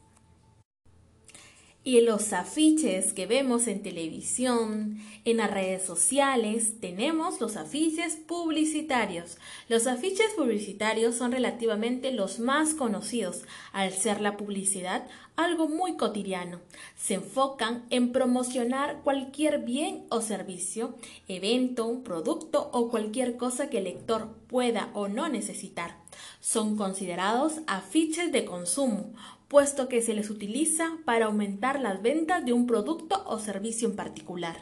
Y 1.88 2.02
los 2.02 2.34
afiches 2.34 3.14
que 3.14 3.24
vemos 3.26 3.66
en 3.66 3.80
televisión, 3.82 4.98
en 5.24 5.38
las 5.38 5.50
redes 5.50 5.82
sociales, 5.82 6.82
tenemos 6.82 7.40
los 7.40 7.56
afiches 7.56 8.16
publicitarios. 8.16 9.38
Los 9.70 9.86
afiches 9.86 10.26
publicitarios 10.36 11.14
son 11.14 11.32
relativamente 11.32 12.12
los 12.12 12.40
más 12.40 12.74
conocidos, 12.74 13.44
al 13.72 13.94
ser 13.94 14.20
la 14.20 14.36
publicidad 14.36 15.06
algo 15.36 15.66
muy 15.66 15.96
cotidiano. 15.96 16.60
Se 16.94 17.14
enfocan 17.14 17.86
en 17.88 18.12
promocionar 18.12 19.00
cualquier 19.02 19.60
bien 19.60 20.04
o 20.10 20.20
servicio, 20.20 20.94
evento, 21.26 22.02
producto 22.04 22.68
o 22.74 22.90
cualquier 22.90 23.38
cosa 23.38 23.70
que 23.70 23.78
el 23.78 23.84
lector 23.84 24.28
pueda 24.46 24.90
o 24.92 25.08
no 25.08 25.30
necesitar. 25.30 25.97
Son 26.40 26.76
considerados 26.76 27.60
afiches 27.66 28.32
de 28.32 28.44
consumo 28.44 29.12
puesto 29.48 29.88
que 29.88 30.02
se 30.02 30.14
les 30.14 30.30
utiliza 30.30 30.98
para 31.04 31.26
aumentar 31.26 31.80
las 31.80 32.02
ventas 32.02 32.44
de 32.44 32.52
un 32.52 32.66
producto 32.66 33.24
o 33.26 33.38
servicio 33.38 33.88
en 33.88 33.96
particular. 33.96 34.58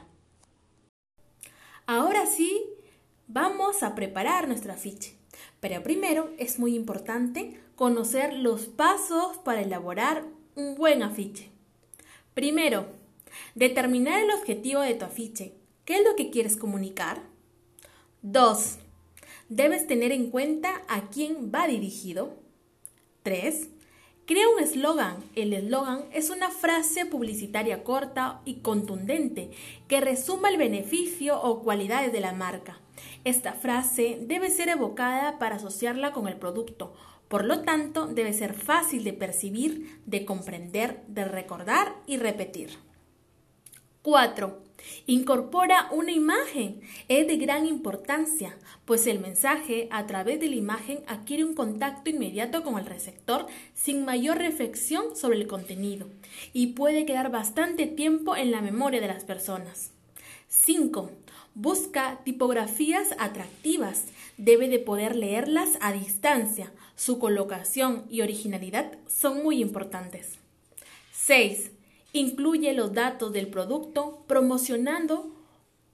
Ahora 1.86 2.26
sí, 2.26 2.64
vamos 3.26 3.82
a 3.82 3.94
preparar 3.94 4.48
nuestro 4.48 4.72
afiche. 4.72 5.16
Pero 5.60 5.82
primero 5.82 6.30
es 6.38 6.58
muy 6.58 6.75
importante 6.75 7.60
conocer 7.75 8.32
los 8.32 8.66
pasos 8.66 9.36
para 9.38 9.60
elaborar 9.60 10.25
un 10.54 10.76
buen 10.76 11.02
afiche. 11.02 11.50
Primero, 12.34 12.86
determinar 13.54 14.22
el 14.22 14.30
objetivo 14.30 14.80
de 14.80 14.94
tu 14.94 15.04
afiche. 15.04 15.54
¿Qué 15.84 15.98
es 15.98 16.04
lo 16.04 16.16
que 16.16 16.30
quieres 16.30 16.56
comunicar? 16.56 17.22
2. 18.22 18.78
Debes 19.48 19.86
tener 19.86 20.10
en 20.10 20.30
cuenta 20.30 20.82
a 20.88 21.08
quién 21.08 21.52
va 21.54 21.68
dirigido. 21.68 22.34
3. 23.22 23.68
Crea 24.26 24.48
un 24.48 24.60
eslogan. 24.60 25.22
El 25.36 25.52
eslogan 25.52 26.06
es 26.12 26.30
una 26.30 26.50
frase 26.50 27.06
publicitaria 27.06 27.84
corta 27.84 28.40
y 28.44 28.56
contundente 28.56 29.50
que 29.86 30.00
resuma 30.00 30.48
el 30.48 30.56
beneficio 30.56 31.40
o 31.40 31.62
cualidades 31.62 32.12
de 32.12 32.20
la 32.20 32.32
marca. 32.32 32.80
Esta 33.22 33.52
frase 33.52 34.18
debe 34.20 34.50
ser 34.50 34.68
evocada 34.68 35.38
para 35.38 35.56
asociarla 35.56 36.12
con 36.12 36.26
el 36.26 36.36
producto. 36.36 36.94
Por 37.28 37.44
lo 37.44 37.62
tanto, 37.62 38.08
debe 38.08 38.32
ser 38.32 38.52
fácil 38.52 39.04
de 39.04 39.12
percibir, 39.12 40.00
de 40.06 40.24
comprender, 40.24 41.04
de 41.06 41.24
recordar 41.24 41.94
y 42.08 42.16
repetir. 42.16 42.78
4. 44.02 44.65
Incorpora 45.06 45.88
una 45.92 46.12
imagen. 46.12 46.80
Es 47.08 47.26
de 47.26 47.36
gran 47.36 47.66
importancia, 47.66 48.56
pues 48.84 49.06
el 49.06 49.20
mensaje 49.20 49.88
a 49.90 50.06
través 50.06 50.40
de 50.40 50.48
la 50.48 50.56
imagen 50.56 51.00
adquiere 51.06 51.44
un 51.44 51.54
contacto 51.54 52.10
inmediato 52.10 52.62
con 52.62 52.78
el 52.78 52.86
receptor 52.86 53.46
sin 53.74 54.04
mayor 54.04 54.38
reflexión 54.38 55.16
sobre 55.16 55.38
el 55.38 55.46
contenido 55.46 56.08
y 56.52 56.68
puede 56.68 57.06
quedar 57.06 57.30
bastante 57.30 57.86
tiempo 57.86 58.36
en 58.36 58.50
la 58.50 58.60
memoria 58.60 59.00
de 59.00 59.08
las 59.08 59.24
personas. 59.24 59.92
5. 60.48 61.10
Busca 61.54 62.20
tipografías 62.25 63.08
atractivas. 63.18 64.04
Debe 64.36 64.68
de 64.68 64.78
poder 64.78 65.16
leerlas 65.16 65.70
a 65.80 65.92
distancia. 65.92 66.72
Su 66.94 67.18
colocación 67.18 68.04
y 68.10 68.20
originalidad 68.20 68.92
son 69.08 69.42
muy 69.42 69.60
importantes. 69.60 70.38
6. 71.12 71.72
Incluye 72.12 72.73
los 72.73 72.92
datos 72.92 73.32
del 73.32 73.49
producto 73.49 74.25
promocionando 74.26 75.36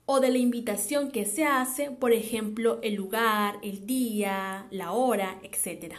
o 0.06 0.20
de 0.20 0.30
la 0.30 0.38
invitación 0.38 1.10
que 1.10 1.24
se 1.24 1.44
hace, 1.44 1.90
por 1.90 2.12
ejemplo, 2.12 2.78
el 2.82 2.94
lugar, 2.94 3.58
el 3.62 3.86
día, 3.86 4.66
la 4.70 4.92
hora, 4.92 5.40
etc. 5.42 5.94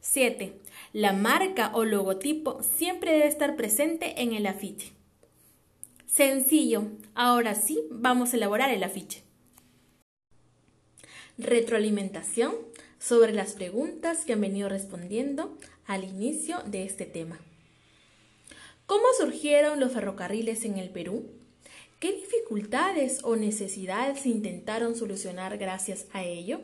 7. 0.00 0.58
La 0.92 1.12
marca 1.12 1.70
o 1.74 1.84
logotipo 1.84 2.62
siempre 2.62 3.12
debe 3.12 3.26
estar 3.26 3.56
presente 3.56 4.22
en 4.22 4.32
el 4.32 4.46
afiche. 4.46 4.92
Sencillo. 6.06 6.84
Ahora 7.14 7.54
sí, 7.54 7.80
vamos 7.90 8.32
a 8.32 8.36
elaborar 8.36 8.70
el 8.70 8.82
afiche. 8.82 9.22
Retroalimentación 11.38 12.54
sobre 12.98 13.32
las 13.32 13.54
preguntas 13.54 14.24
que 14.24 14.34
han 14.34 14.40
venido 14.40 14.68
respondiendo 14.68 15.56
al 15.86 16.04
inicio 16.04 16.58
de 16.66 16.84
este 16.84 17.06
tema. 17.06 17.40
¿Cómo 18.92 19.06
surgieron 19.18 19.80
los 19.80 19.92
ferrocarriles 19.92 20.66
en 20.66 20.76
el 20.76 20.90
Perú? 20.90 21.24
¿Qué 21.98 22.12
dificultades 22.12 23.20
o 23.24 23.36
necesidades 23.36 24.26
intentaron 24.26 24.94
solucionar 24.94 25.56
gracias 25.56 26.04
a 26.12 26.24
ello? 26.24 26.60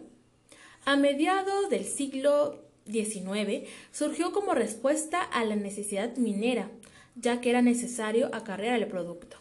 A 0.85 0.99
mediados 0.99 1.71
del 1.71 1.87
siglo 1.87 2.63
XIX 2.85 3.67
surgió 3.93 4.33
como 4.33 4.53
respuesta 4.53 5.23
a 5.23 5.43
la 5.47 5.57
necesidad 5.57 6.19
minera, 6.19 6.71
ya 7.17 7.41
que 7.41 7.49
era 7.49 7.63
necesario 7.63 8.29
acarrear 8.35 8.79
el 8.79 8.89
producto. 8.89 9.39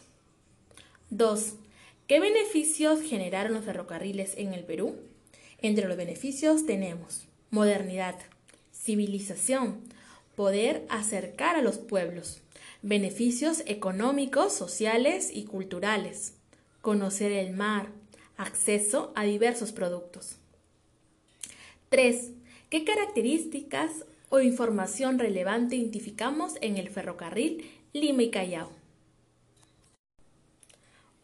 2. 1.10 1.56
¿Qué 2.06 2.20
beneficios 2.20 3.02
generaron 3.02 3.52
los 3.52 3.66
ferrocarriles 3.66 4.32
en 4.38 4.54
el 4.54 4.64
Perú? 4.64 4.96
Entre 5.60 5.86
los 5.86 5.98
beneficios 5.98 6.64
tenemos 6.64 7.26
modernidad, 7.50 8.14
civilización, 8.72 9.82
poder 10.36 10.86
acercar 10.88 11.56
a 11.56 11.62
los 11.62 11.76
pueblos, 11.76 12.40
beneficios 12.82 13.62
económicos, 13.66 14.52
sociales 14.52 15.30
y 15.32 15.44
culturales, 15.44 16.34
conocer 16.80 17.32
el 17.32 17.52
mar, 17.52 17.88
acceso 18.36 19.12
a 19.16 19.24
diversos 19.24 19.72
productos. 19.72 20.36
3. 21.88 22.30
¿Qué 22.70 22.84
características 22.84 24.04
o 24.28 24.40
información 24.40 25.18
relevante 25.18 25.74
identificamos 25.76 26.54
en 26.60 26.76
el 26.76 26.88
ferrocarril 26.90 27.68
Lima 27.92 28.22
y 28.22 28.30
Callao? 28.30 28.70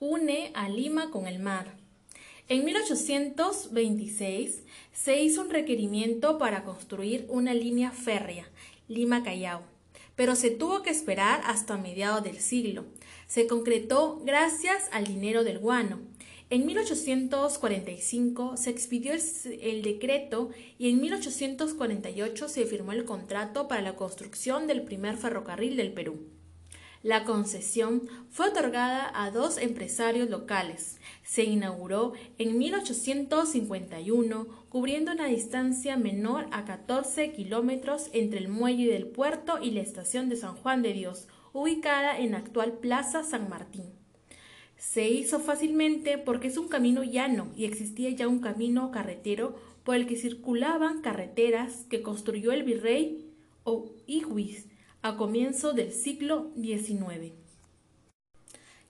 Une 0.01 0.51
a 0.55 0.69
Lima 0.69 1.11
con 1.11 1.27
el 1.27 1.39
mar. 1.39 1.77
En 2.49 2.65
1826 2.65 4.63
se 4.93 5.23
hizo 5.23 5.43
un 5.43 5.51
requerimiento 5.51 6.37
para 6.39 6.65
construir 6.65 7.27
una 7.29 7.55
línea 7.55 7.91
férrea 7.91 8.49
Lima-Callao 8.89 9.74
pero 10.17 10.37
se 10.37 10.51
tuvo 10.51 10.83
que 10.83 10.91
esperar 10.91 11.41
hasta 11.45 11.77
mediados 11.77 12.23
del 12.23 12.39
siglo. 12.39 12.87
Se 13.27 13.47
concretó 13.47 14.21
gracias 14.25 14.89
al 14.93 15.07
dinero 15.07 15.45
del 15.45 15.59
guano. 15.59 16.01
En 16.51 16.67
1845 16.67 18.57
se 18.57 18.71
expidió 18.71 19.13
el, 19.13 19.83
decreto 19.83 20.51
y 20.79 20.91
en 20.91 21.01
1848 21.01 22.49
se 22.49 22.67
firmó 22.67 22.93
el 22.93 23.05
contrato 23.05 23.67
para 23.67 23.81
la 23.83 23.97
construcción 23.97 24.67
del 24.67 24.83
primer 24.83 25.17
ferrocarril 25.17 25.77
del 25.77 25.93
Perú. 25.93 26.34
La 27.05 27.25
concesión 27.25 28.09
fue 28.31 28.49
otorgada 28.49 29.13
a 29.15 29.31
dos 29.31 29.59
empresarios 29.59 30.31
locales. 30.31 30.99
Se 31.23 31.45
inauguró 31.45 32.15
en 32.39 32.57
1851, 32.57 34.47
cubriendo 34.71 35.13
una 35.13 35.27
distancia 35.27 35.99
menor 35.99 36.47
a 36.51 36.65
14 36.65 37.33
kilómetros 37.33 38.09
entre 38.15 38.39
el 38.39 38.49
muelle 38.49 38.91
del 38.91 39.07
puerto 39.07 39.59
y 39.61 39.73
la 39.73 39.83
estación 39.83 40.31
de 40.31 40.37
San 40.37 40.57
Juan 40.57 40.81
de 40.81 40.95
Dios, 40.95 41.29
ubicada 41.53 42.19
en 42.19 42.31
la 42.31 42.39
actual 42.39 42.73
Plaza 42.79 43.23
San 43.23 43.51
Martín. 43.51 43.85
Se 44.79 45.07
hizo 45.07 45.41
fácilmente 45.41 46.17
porque 46.17 46.49
es 46.49 46.57
un 46.57 46.69
camino 46.69 47.05
llano 47.05 47.53
y 47.55 47.67
existía 47.67 48.09
ya 48.13 48.29
un 48.29 48.41
camino 48.41 48.91
carretero 48.91 49.57
por 49.85 49.97
el 49.97 50.07
que 50.07 50.17
circulaban 50.17 51.03
carreteras 51.03 51.85
que 51.91 52.01
construyó 52.01 52.53
el 52.53 52.63
virrey 52.63 53.31
o 53.63 53.93
a 55.05 55.19
comienzo 55.19 55.75
del 55.75 55.93
siglo 55.93 56.51
XIX. 56.59 57.35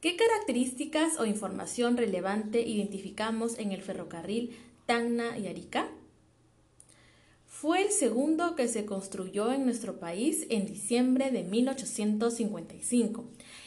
¿Qué 0.00 0.14
características 0.14 1.18
o 1.18 1.26
información 1.26 1.96
relevante 1.96 2.60
identificamos 2.60 3.58
en 3.58 3.72
el 3.72 3.82
ferrocarril 3.82 4.56
Tacna 4.86 5.36
y 5.36 5.48
Arica? 5.48 5.88
Fue 7.48 7.82
el 7.82 7.90
segundo 7.90 8.54
que 8.54 8.68
se 8.68 8.86
construyó 8.86 9.52
en 9.52 9.64
nuestro 9.64 9.98
país 9.98 10.46
en 10.50 10.66
diciembre 10.66 11.32
de 11.32 11.42
1855. 11.42 13.24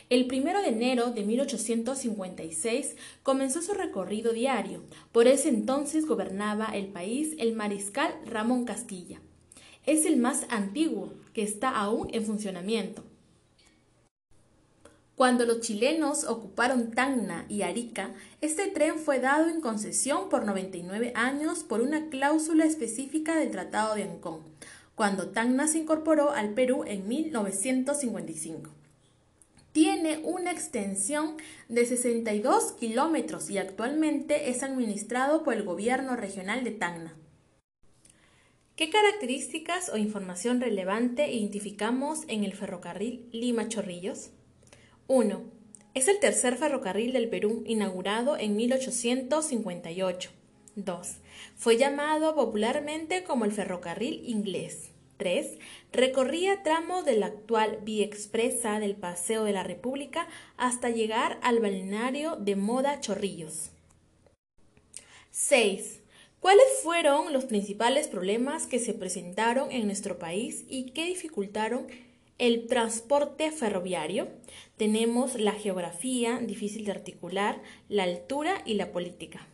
El 0.10 0.27
primero 0.27 0.62
de 0.62 0.69
enero 0.69 1.12
de 1.12 1.23
1856 1.23 2.95
comenzó 3.23 3.62
su 3.62 3.73
recorrido 3.73 4.31
diario. 4.31 4.83
Por 5.12 5.27
ese 5.27 5.49
entonces 5.49 6.05
gobernaba 6.05 6.67
el 6.67 6.88
país 6.88 7.36
el 7.39 7.57
mariscal 7.57 8.15
Ramón 8.25 8.63
Castilla. 8.63 9.19
Es 9.88 10.06
el 10.06 10.17
más 10.17 10.45
antiguo 10.50 11.13
que 11.34 11.43
está 11.43 11.69
aún 11.69 12.10
en 12.12 12.26
funcionamiento. 12.26 13.06
Cuando 15.15 15.45
los 15.45 15.62
chilenos 15.62 16.26
ocuparon 16.26 16.91
Tacna 16.91 17.45
y 17.47 17.62
Arica, 17.62 18.13
este 18.41 18.67
tren 18.67 19.00
fue 19.00 19.21
dado 19.21 19.47
en 19.47 19.62
concesión 19.62 20.28
por 20.28 20.45
99 20.45 21.13
años 21.15 21.63
por 21.63 21.80
una 21.80 22.10
cláusula 22.10 22.65
específica 22.65 23.38
del 23.38 23.50
Tratado 23.50 23.95
de 23.95 24.04
Ancón, 24.04 24.41
cuando 24.93 25.30
Tacna 25.30 25.67
se 25.67 25.80
incorporó 25.80 26.32
al 26.32 26.50
Perú 26.50 26.84
en 26.86 27.08
1955. 27.08 28.69
Tiene 29.71 30.19
una 30.26 30.52
extensión 30.52 31.38
de 31.69 31.86
62 31.86 32.73
kilómetros 32.73 33.50
y 33.50 33.58
actualmente 33.58 34.50
es 34.50 34.63
administrado 34.63 35.43
por 35.43 35.54
el 35.54 35.63
gobierno 35.63 36.17
regional 36.17 36.65
de 36.65 36.71
Tacna. 36.71 37.15
¿Qué 38.77 38.91
características 38.91 39.89
o 39.89 39.97
información 39.97 40.61
relevante 40.61 41.33
identificamos 41.33 42.21
en 42.27 42.43
el 42.43 42.53
ferrocarril 42.53 43.27
Lima-Chorrillos? 43.31 44.29
1. 45.07 45.43
Es 45.95 46.07
el 46.07 46.19
tercer 46.19 46.57
ferrocarril 46.57 47.11
del 47.11 47.27
Perú, 47.27 47.63
inaugurado 47.65 48.37
en 48.37 48.55
1858. 48.55 50.29
2. 50.75 51.15
Fue 51.55 51.77
llamado 51.77 52.35
popularmente 52.35 53.23
como 53.23 53.45
el 53.45 53.51
ferrocarril 53.51 54.21
inglés. 54.29 54.91
3. 55.17 55.57
Recorría 55.91 56.61
tramos 56.61 57.03
de 57.03 57.17
la 57.17 57.25
actual 57.25 57.79
vía 57.81 58.05
expresa 58.05 58.79
del 58.79 58.95
Paseo 58.95 59.43
de 59.43 59.53
la 59.53 59.63
República 59.63 60.27
hasta 60.55 60.91
llegar 60.91 61.39
al 61.41 61.59
balneario 61.61 62.35
de 62.35 62.55
Moda 62.55 63.01
Chorrillos. 63.01 63.71
6. 65.31 66.01
¿Cuáles 66.47 66.79
fueron 66.81 67.33
los 67.33 67.43
principales 67.43 68.07
problemas 68.07 68.67
que 68.67 68.79
se 68.79 68.93
presentaron 68.93 69.69
en 69.69 69.86
nuestro 69.86 70.17
país 70.17 70.63
y 70.69 70.91
que 70.91 71.03
dificultaron 71.03 71.88
el 72.38 72.67
transporte 72.67 73.51
ferroviario? 73.51 74.29
Tenemos 74.77 75.36
la 75.36 75.51
geografía, 75.51 76.39
difícil 76.39 76.86
de 76.86 76.91
articular, 76.91 77.62
la 77.89 78.03
altura 78.03 78.62
y 78.65 78.75
la 78.75 78.93
política. 78.93 79.45